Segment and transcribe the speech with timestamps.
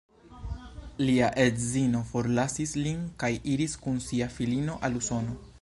[1.01, 5.43] Lia edzino forlasis lin kaj iris kun sia filino al Usono.